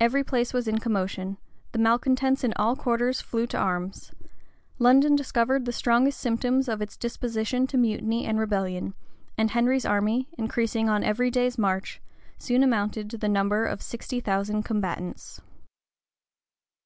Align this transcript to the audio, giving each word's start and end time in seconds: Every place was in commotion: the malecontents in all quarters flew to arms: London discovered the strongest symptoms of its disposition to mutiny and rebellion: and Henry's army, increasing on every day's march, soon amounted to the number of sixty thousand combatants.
Every 0.00 0.24
place 0.24 0.54
was 0.54 0.66
in 0.66 0.78
commotion: 0.78 1.36
the 1.72 1.78
malecontents 1.78 2.42
in 2.44 2.54
all 2.56 2.74
quarters 2.74 3.20
flew 3.20 3.46
to 3.48 3.58
arms: 3.58 4.10
London 4.78 5.14
discovered 5.14 5.66
the 5.66 5.70
strongest 5.72 6.18
symptoms 6.18 6.66
of 6.66 6.80
its 6.80 6.96
disposition 6.96 7.66
to 7.66 7.76
mutiny 7.76 8.24
and 8.24 8.38
rebellion: 8.40 8.94
and 9.36 9.50
Henry's 9.50 9.84
army, 9.84 10.30
increasing 10.38 10.88
on 10.88 11.04
every 11.04 11.30
day's 11.30 11.58
march, 11.58 12.00
soon 12.38 12.62
amounted 12.62 13.10
to 13.10 13.18
the 13.18 13.28
number 13.28 13.66
of 13.66 13.82
sixty 13.82 14.18
thousand 14.18 14.62
combatants. 14.62 15.42